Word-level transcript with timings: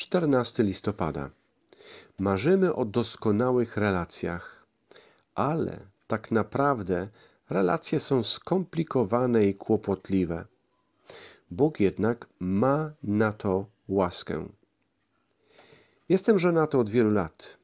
14 0.00 0.62
listopada. 0.62 1.30
Marzymy 2.18 2.74
o 2.74 2.84
doskonałych 2.84 3.76
relacjach, 3.76 4.66
ale 5.34 5.80
tak 6.06 6.30
naprawdę 6.30 7.08
relacje 7.50 8.00
są 8.00 8.22
skomplikowane 8.22 9.46
i 9.46 9.54
kłopotliwe. 9.54 10.44
Bóg 11.50 11.80
jednak 11.80 12.26
ma 12.38 12.92
na 13.02 13.32
to 13.32 13.66
łaskę. 13.88 14.48
Jestem 16.08 16.38
żonaty 16.38 16.78
od 16.78 16.90
wielu 16.90 17.10
lat. 17.10 17.56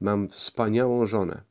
Mam 0.00 0.28
wspaniałą 0.28 1.06
żonę. 1.06 1.42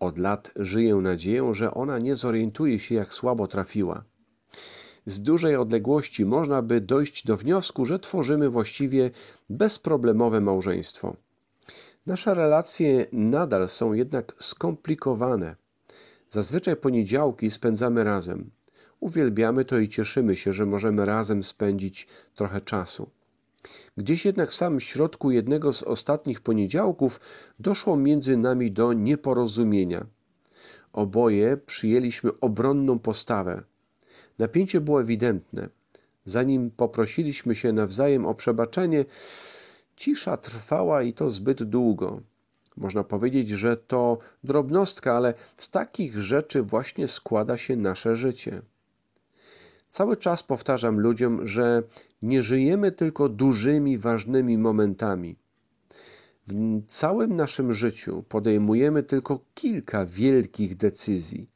Od 0.00 0.18
lat 0.18 0.50
żyję 0.56 0.94
nadzieją, 0.94 1.54
że 1.54 1.74
ona 1.74 1.98
nie 1.98 2.16
zorientuje 2.16 2.78
się, 2.78 2.94
jak 2.94 3.14
słabo 3.14 3.46
trafiła. 3.46 4.04
Z 5.06 5.20
dużej 5.20 5.56
odległości 5.56 6.24
można 6.24 6.62
by 6.62 6.80
dojść 6.80 7.26
do 7.26 7.36
wniosku, 7.36 7.86
że 7.86 7.98
tworzymy 7.98 8.50
właściwie 8.50 9.10
bezproblemowe 9.50 10.40
małżeństwo. 10.40 11.16
Nasze 12.06 12.34
relacje 12.34 13.06
nadal 13.12 13.68
są 13.68 13.92
jednak 13.92 14.34
skomplikowane. 14.38 15.56
Zazwyczaj 16.30 16.76
poniedziałki 16.76 17.50
spędzamy 17.50 18.04
razem. 18.04 18.50
Uwielbiamy 19.00 19.64
to 19.64 19.78
i 19.78 19.88
cieszymy 19.88 20.36
się, 20.36 20.52
że 20.52 20.66
możemy 20.66 21.06
razem 21.06 21.44
spędzić 21.44 22.08
trochę 22.34 22.60
czasu. 22.60 23.10
Gdzieś 23.96 24.24
jednak 24.24 24.50
w 24.50 24.54
samym 24.54 24.80
środku 24.80 25.30
jednego 25.30 25.72
z 25.72 25.82
ostatnich 25.82 26.40
poniedziałków 26.40 27.20
doszło 27.58 27.96
między 27.96 28.36
nami 28.36 28.72
do 28.72 28.92
nieporozumienia. 28.92 30.06
Oboje 30.92 31.56
przyjęliśmy 31.56 32.30
obronną 32.40 32.98
postawę. 32.98 33.62
Napięcie 34.38 34.80
było 34.80 35.00
ewidentne. 35.00 35.68
Zanim 36.24 36.70
poprosiliśmy 36.70 37.54
się 37.54 37.72
nawzajem 37.72 38.26
o 38.26 38.34
przebaczenie, 38.34 39.04
cisza 39.96 40.36
trwała 40.36 41.02
i 41.02 41.12
to 41.12 41.30
zbyt 41.30 41.62
długo. 41.62 42.20
Można 42.76 43.04
powiedzieć, 43.04 43.48
że 43.48 43.76
to 43.76 44.18
drobnostka, 44.44 45.12
ale 45.16 45.34
z 45.56 45.70
takich 45.70 46.22
rzeczy 46.22 46.62
właśnie 46.62 47.08
składa 47.08 47.56
się 47.56 47.76
nasze 47.76 48.16
życie. 48.16 48.62
Cały 49.90 50.16
czas 50.16 50.42
powtarzam 50.42 51.00
ludziom, 51.00 51.46
że 51.46 51.82
nie 52.22 52.42
żyjemy 52.42 52.92
tylko 52.92 53.28
dużymi, 53.28 53.98
ważnymi 53.98 54.58
momentami. 54.58 55.36
W 56.46 56.82
całym 56.88 57.36
naszym 57.36 57.72
życiu 57.72 58.24
podejmujemy 58.28 59.02
tylko 59.02 59.40
kilka 59.54 60.06
wielkich 60.06 60.76
decyzji. 60.76 61.46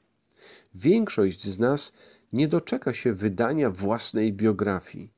Większość 0.75 1.49
z 1.49 1.59
nas 1.59 1.93
nie 2.33 2.49
doczeka 2.49 2.95
się 2.95 3.13
wydania 3.13 3.71
własnej 3.71 4.33
biografii. 4.33 5.11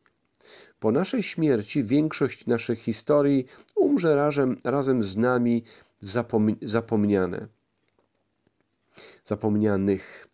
Po 0.80 0.92
naszej 0.92 1.22
śmierci 1.22 1.84
większość 1.84 2.46
naszych 2.46 2.78
historii 2.78 3.46
umrze 3.76 4.16
razem, 4.16 4.56
razem 4.64 5.02
z 5.02 5.16
nami 5.16 5.64
zapom 6.00 6.56
zapomniane. 6.62 7.48
Zapomnianych. 9.24 10.28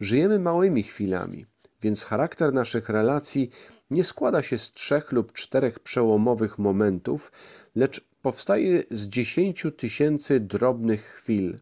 Żyjemy 0.00 0.38
małymi 0.38 0.82
chwilami, 0.82 1.46
więc 1.82 2.04
charakter 2.04 2.52
naszych 2.52 2.88
relacji 2.88 3.50
nie 3.90 4.04
składa 4.04 4.42
się 4.42 4.58
z 4.58 4.72
trzech 4.72 5.12
lub 5.12 5.32
czterech 5.32 5.80
przełomowych 5.80 6.58
momentów, 6.58 7.32
lecz 7.74 8.04
powstaje 8.22 8.82
z 8.90 9.06
dziesięciu 9.06 9.70
tysięcy 9.70 10.40
drobnych 10.40 11.04
chwil. 11.04 11.56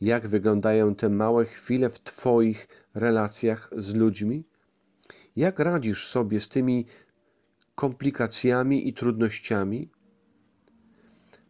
Jak 0.00 0.28
wyglądają 0.28 0.94
te 0.94 1.08
małe 1.08 1.44
chwile 1.44 1.90
w 1.90 2.00
Twoich 2.00 2.68
relacjach 2.94 3.70
z 3.76 3.94
ludźmi? 3.94 4.44
Jak 5.36 5.58
radzisz 5.58 6.08
sobie 6.08 6.40
z 6.40 6.48
tymi 6.48 6.86
komplikacjami 7.74 8.88
i 8.88 8.92
trudnościami? 8.92 9.90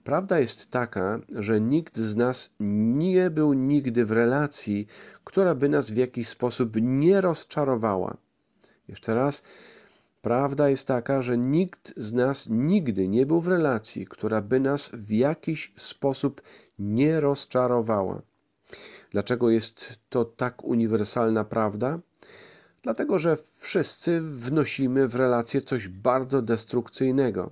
Prawda 0.05 0.41
jest 0.41 0.71
taka, 0.71 1.21
że 1.29 1.61
nikt 1.61 1.97
z 1.97 2.17
nas 2.17 2.55
nie 2.61 3.31
był 3.31 3.53
nigdy 3.53 4.05
w 4.05 4.13
relacji, 4.13 4.87
która 5.25 5.55
by 5.55 5.69
nas 5.69 5.91
w 5.91 5.97
jakiś 5.97 6.29
sposób 6.29 6.77
nie 6.81 7.21
rozczarowała. 7.21 8.17
Jeszcze 8.89 9.15
raz, 9.15 9.43
prawda 10.23 10.69
jest 10.69 10.87
taka, 10.87 11.23
że 11.23 11.39
nikt 11.39 11.95
z 11.97 12.13
nas 12.13 12.47
nigdy 12.51 13.09
nie 13.09 13.27
był 13.27 13.41
w 13.41 13.49
relacji, 13.49 14.07
która 14.07 14.43
by 14.43 14.61
nas 14.61 14.91
w 14.95 15.11
jakiś 15.11 15.73
sposób 15.77 16.43
nie 16.79 17.21
rozczarowała. 17.21 18.23
Dlaczego 19.15 19.51
jest 19.51 19.99
to 20.09 20.25
tak 20.25 20.65
uniwersalna 20.65 21.45
prawda? 21.45 21.99
Dlatego, 22.83 23.19
że 23.19 23.37
wszyscy 23.57 24.21
wnosimy 24.21 25.09
w 25.09 25.15
relację 25.15 25.61
coś 25.61 25.89
bardzo 25.89 26.43
destrukcyjnego. 26.43 27.51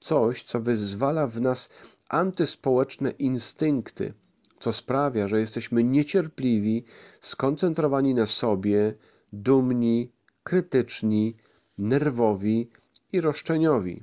Coś, 0.00 0.42
co 0.42 0.60
wyzwala 0.60 1.26
w 1.26 1.40
nas 1.40 1.68
antyspołeczne 2.08 3.10
instynkty, 3.10 4.14
co 4.58 4.72
sprawia, 4.72 5.28
że 5.28 5.40
jesteśmy 5.40 5.84
niecierpliwi, 5.84 6.84
skoncentrowani 7.20 8.14
na 8.14 8.26
sobie, 8.26 8.94
dumni, 9.32 10.12
krytyczni, 10.42 11.36
nerwowi 11.78 12.70
i 13.12 13.20
roszczeniowi. 13.20 14.02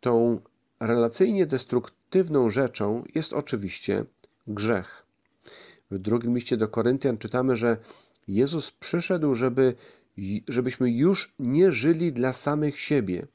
Tą 0.00 0.40
relacyjnie 0.80 1.46
destruktywną 1.46 2.50
rzeczą 2.50 3.04
jest 3.14 3.32
oczywiście 3.32 4.04
grzech. 4.46 5.01
W 5.92 5.98
drugim 5.98 6.34
liście 6.34 6.56
do 6.56 6.68
Koryntian 6.68 7.18
czytamy, 7.18 7.56
że 7.56 7.76
Jezus 8.28 8.70
przyszedł, 8.70 9.34
żeby, 9.34 9.74
żebyśmy 10.48 10.90
już 10.90 11.34
nie 11.38 11.72
żyli 11.72 12.12
dla 12.12 12.32
samych 12.32 12.78
siebie. 12.78 13.26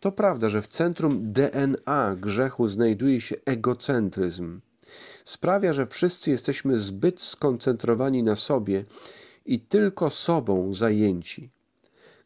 To 0.00 0.12
prawda, 0.12 0.48
że 0.48 0.62
w 0.62 0.68
centrum 0.68 1.32
DNA 1.32 2.16
grzechu 2.16 2.68
znajduje 2.68 3.20
się 3.20 3.36
egocentryzm. 3.44 4.60
Sprawia, 5.24 5.72
że 5.72 5.86
wszyscy 5.86 6.30
jesteśmy 6.30 6.78
zbyt 6.78 7.20
skoncentrowani 7.20 8.22
na 8.22 8.36
sobie 8.36 8.84
i 9.46 9.60
tylko 9.60 10.10
sobą 10.10 10.74
zajęci. 10.74 11.50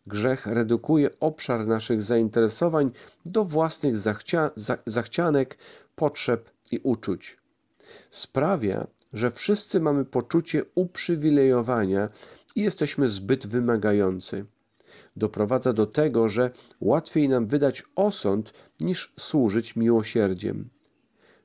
Grzech 0.07 0.47
redukuje 0.47 1.11
obszar 1.21 1.67
naszych 1.67 2.03
zainteresowań 2.03 2.91
do 3.27 3.45
własnych 3.45 3.97
zachcia 3.97 4.51
zachcianek, 4.87 5.59
potrzeb 5.97 6.51
i 6.71 6.81
uczuć. 6.83 7.37
Sprawia, 8.11 8.87
że 9.15 9.31
wszyscy 9.31 9.81
mamy 9.81 10.05
poczucie 10.05 10.63
uprzywilejowania 10.75 12.09
i 12.57 12.63
jesteśmy 12.63 13.09
zbyt 13.09 13.47
wymagający. 13.47 14.45
Doprowadza 15.17 15.73
do 15.73 15.87
tego, 15.87 16.29
że 16.29 16.51
łatwiej 16.81 17.29
nam 17.29 17.47
wydać 17.47 17.83
osąd 17.97 18.53
niż 18.81 19.13
służyć 19.21 19.77
miłosierdziem. 19.77 20.69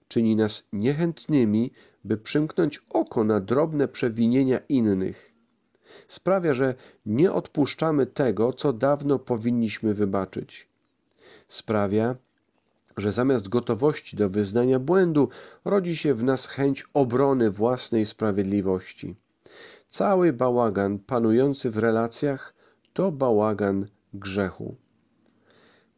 Czyni 0.08 0.36
nas 0.36 0.64
niechętnymi, 0.74 1.72
by 2.04 2.18
przymknąć 2.18 2.82
oko 2.90 3.24
na 3.24 3.40
drobne 3.40 3.88
przewinienia 3.88 4.60
innych. 4.70 5.32
Sprawia, 6.08 6.54
że 6.54 6.76
nie 7.06 7.32
odpuszczamy 7.32 8.06
tego, 8.06 8.54
co 8.54 8.74
dawno 8.74 9.20
powinniśmy 9.20 9.94
wybaczyć. 9.94 10.68
Sprawia, 11.48 12.16
że 13.00 13.12
zamiast 13.12 13.50
gotowości 13.50 14.18
do 14.18 14.30
wyznania 14.30 14.80
błędu 14.80 15.30
rodzi 15.66 15.98
się 15.98 16.14
w 16.14 16.24
nas 16.24 16.48
chęć 16.48 16.86
obrony 16.94 17.52
własnej 17.52 18.06
sprawiedliwości. 18.06 19.16
Cały 19.90 20.34
bałagan 20.34 21.00
panujący 21.00 21.72
w 21.72 21.78
relacjach 21.78 22.54
to 22.94 23.12
bałagan 23.12 23.88
grzechu. 24.14 24.76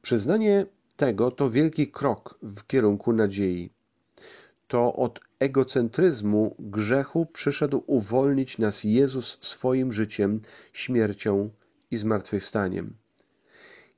Przyznanie 0.02 0.66
tego 0.96 1.32
to 1.32 1.50
wielki 1.50 1.88
krok 1.92 2.38
w 2.42 2.68
kierunku 2.68 3.14
nadziei. 3.14 3.70
To 4.68 4.94
od 4.94 5.20
egocentryzmu 5.40 6.56
grzechu 6.60 7.26
przyszedł 7.26 7.84
uwolnić 7.88 8.58
nas 8.58 8.84
Jezus 8.84 9.38
swoim 9.42 9.94
życiem, 9.94 10.42
śmiercią 10.74 11.50
i 11.92 11.98
zmartwychwstaniem. 11.98 12.94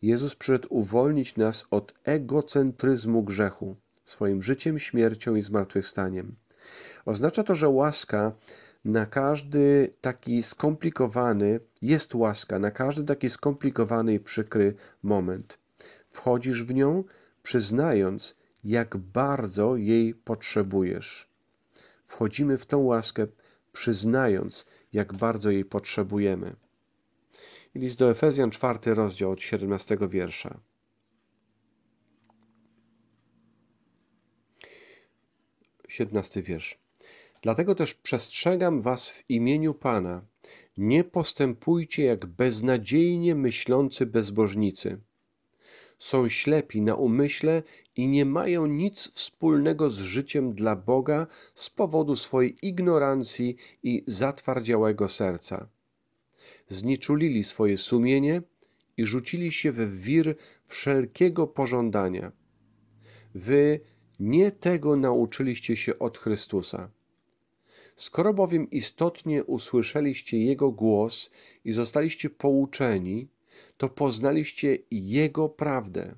Jezus 0.04 0.36
przyszedł 0.36 0.68
uwolnić 0.72 1.36
nas 1.36 1.66
od 1.72 1.94
egocentryzmu 2.04 3.24
grzechu 3.24 3.76
swoim 4.06 4.44
życiem, 4.44 4.80
śmiercią 4.80 5.36
i 5.36 5.42
zmartwychwstaniem. 5.42 6.36
Oznacza 7.06 7.44
to, 7.44 7.56
że 7.56 7.70
łaska 7.70 8.32
na 8.86 9.06
każdy 9.06 9.94
taki 10.02 10.44
skomplikowany, 10.44 11.60
jest 11.82 12.16
łaska 12.16 12.60
na 12.60 12.72
każdy 12.72 13.04
taki 13.04 13.30
skomplikowany 13.30 14.14
i 14.14 14.20
przykry 14.20 14.76
moment. 15.04 15.58
Wchodzisz 16.10 16.64
w 16.64 16.74
nią, 16.74 17.04
przyznając, 17.44 18.36
jak 18.64 18.98
bardzo 18.98 19.76
jej 19.76 20.16
potrzebujesz. 20.16 21.28
Wchodzimy 22.06 22.58
w 22.58 22.66
tą 22.66 22.78
łaskę, 22.78 23.28
przyznając, 23.72 24.66
jak 24.94 25.14
bardzo 25.14 25.50
jej 25.50 25.66
potrzebujemy. 25.66 26.56
List 27.76 28.00
do 28.00 28.10
Efezjan, 28.12 28.52
czwarty 28.52 28.94
rozdział 28.94 29.32
od 29.32 29.42
17 29.42 29.98
wiersza. 30.10 30.60
Siedemnasty 35.88 36.42
wiersz. 36.42 36.80
Dlatego 37.42 37.76
też 37.76 37.94
przestrzegam 37.94 38.82
was 38.82 39.10
w 39.10 39.24
imieniu 39.30 39.74
Pana. 39.74 40.22
Nie 40.78 41.04
postępujcie 41.04 42.04
jak 42.04 42.26
beznadziejnie 42.26 43.36
myślący 43.36 44.06
bezbożnicy. 44.06 45.02
są 46.00 46.30
ślepi 46.30 46.82
na 46.82 46.96
umyśle 46.96 47.64
i 47.96 48.08
nie 48.08 48.26
mają 48.26 48.66
nic 48.66 49.12
wspólnego 49.12 49.90
z 49.90 49.98
życiem 49.98 50.54
dla 50.54 50.76
Boga 50.76 51.28
z 51.56 51.70
powodu 51.70 52.16
swojej 52.16 52.56
ignorancji 52.62 53.56
i 53.84 54.04
zatwardziałego 54.08 55.10
serca. 55.10 55.70
Znieczulili 56.74 57.44
swoje 57.44 57.78
sumienie 57.78 58.42
i 58.98 59.06
rzucili 59.06 59.52
się 59.52 59.72
w 59.72 60.02
wir 60.02 60.36
wszelkiego 60.66 61.48
pożądania. 61.48 62.32
Wy 63.36 63.80
nie 64.20 64.52
tego 64.52 64.96
nauczyliście 64.96 65.76
się 65.76 66.00
od 66.00 66.18
Chrystusa. 66.18 66.90
Skoro 67.96 68.34
bowiem 68.34 68.72
istotnie 68.72 69.44
usłyszeliście 69.44 70.38
Jego 70.38 70.72
głos 70.72 71.30
i 71.66 71.72
zostaliście 71.72 72.30
pouczeni, 72.30 73.28
to 73.78 73.90
poznaliście 73.90 74.78
Jego 74.92 75.50
prawdę. 75.50 76.16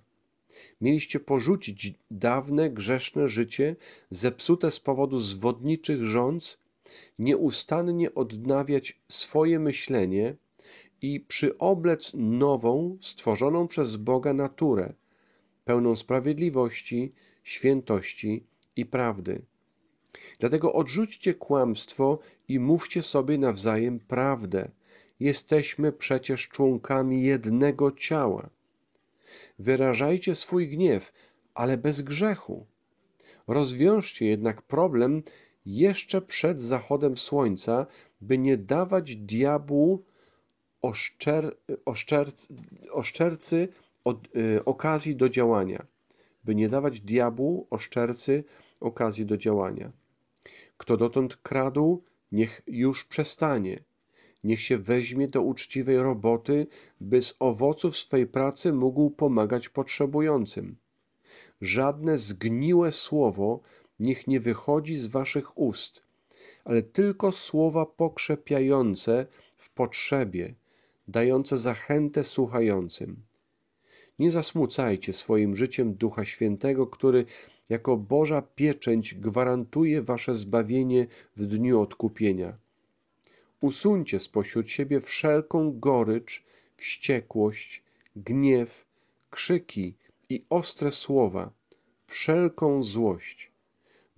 Mieliście 0.82 1.20
porzucić 1.20 1.94
dawne 2.12 2.70
grzeszne 2.70 3.30
życie, 3.30 3.76
zepsute 4.10 4.72
z 4.72 4.80
powodu 4.80 5.20
zwodniczych 5.20 6.06
rządz, 6.06 6.58
nieustannie 7.20 8.14
odnawiać 8.14 9.00
swoje 9.10 9.60
myślenie 9.60 10.36
i 11.06 11.20
przyoblec 11.20 12.12
nową, 12.16 12.98
stworzoną 13.02 13.68
przez 13.68 13.96
Boga 13.96 14.34
naturę, 14.34 14.94
pełną 15.66 15.96
sprawiedliwości, 15.96 17.14
świętości 17.44 18.46
i 18.76 18.86
prawdy. 18.86 19.42
Dlatego 20.40 20.74
odrzućcie 20.74 21.34
kłamstwo 21.34 22.20
i 22.48 22.60
mówcie 22.60 23.02
sobie 23.02 23.38
nawzajem 23.38 24.00
prawdę. 24.00 24.72
Jesteśmy 25.20 25.92
przecież 25.92 26.48
członkami 26.48 27.24
jednego 27.24 27.92
ciała. 27.92 28.50
Wyrażajcie 29.60 30.36
swój 30.36 30.70
gniew, 30.70 31.14
ale 31.54 31.78
bez 31.78 32.02
grzechu. 32.02 32.66
Rozwiążcie 33.48 34.26
jednak 34.26 34.62
problem 34.62 35.24
jeszcze 35.66 36.22
przed 36.22 36.62
zachodem 36.62 37.18
słońca, 37.18 37.88
by 38.22 38.38
nie 38.38 38.58
dawać 38.58 39.16
diabłu 39.16 40.04
oszczer, 40.86 41.58
oszczercy, 41.86 42.48
oszczercy 42.92 43.68
od, 44.04 44.36
y, 44.36 44.66
okazji 44.66 45.16
do 45.16 45.30
działania. 45.30 45.86
By 46.44 46.56
nie 46.56 46.70
dawać 46.70 47.02
diabłu 47.02 47.68
oszczercy 47.70 48.44
okazji 48.82 49.26
do 49.26 49.38
działania. 49.38 49.92
Kto 50.78 50.98
dotąd 50.98 51.38
kradł, 51.38 52.04
niech 52.32 52.62
już 52.68 53.06
przestanie. 53.06 53.84
Niech 54.44 54.62
się 54.62 54.78
weźmie 54.78 55.28
do 55.28 55.42
uczciwej 55.42 55.98
roboty, 55.98 56.68
by 57.02 57.22
z 57.22 57.36
owoców 57.40 57.98
swej 57.98 58.28
pracy 58.28 58.74
mógł 58.74 59.10
pomagać 59.10 59.70
potrzebującym. 59.70 60.76
Żadne 61.62 62.18
zgniłe 62.18 62.92
słowo 62.92 63.60
niech 64.00 64.28
nie 64.28 64.40
wychodzi 64.40 64.98
z 64.98 65.08
waszych 65.08 65.58
ust, 65.58 66.04
ale 66.66 66.84
tylko 66.84 67.32
słowa 67.32 67.86
pokrzepiające 67.86 69.26
w 69.58 69.70
potrzebie, 69.70 70.56
dające 71.08 71.58
zachętę 71.58 72.24
słuchającym. 72.24 73.24
Nie 74.20 74.32
zasmucajcie 74.32 75.14
swoim 75.14 75.56
życiem 75.56 75.94
Ducha 75.94 76.26
Świętego, 76.26 76.88
który 76.88 77.26
jako 77.70 77.98
Boża 77.98 78.42
pieczęć 78.42 79.16
gwarantuje 79.16 80.02
wasze 80.02 80.36
zbawienie 80.36 81.08
w 81.38 81.46
dniu 81.46 81.82
odkupienia. 81.82 82.58
Usuńcie 83.62 84.20
spośród 84.20 84.70
siebie 84.70 85.02
wszelką 85.02 85.80
gorycz, 85.80 86.44
wściekłość, 86.78 87.84
gniew, 88.16 88.86
krzyki 89.30 89.94
i 90.30 90.46
ostre 90.50 90.92
słowa, 90.92 91.52
wszelką 92.08 92.84
złość. 92.84 93.52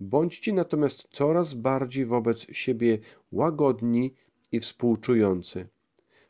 Bądźcie 0.00 0.52
natomiast 0.52 1.08
coraz 1.12 1.54
bardziej 1.54 2.06
wobec 2.06 2.46
siebie 2.52 2.98
łagodni 3.32 4.14
i 4.52 4.60
współczujący. 4.60 5.68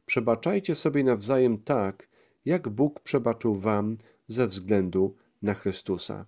Przebaczajcie 0.09 0.75
sobie 0.75 1.05
nawzajem 1.05 1.59
tak, 1.59 2.09
jak 2.45 2.69
Bóg 2.69 3.01
przebaczył 3.01 3.55
wam 3.55 3.97
ze 4.29 4.47
względu 4.47 5.17
na 5.43 5.55
Chrystusa. 5.55 6.27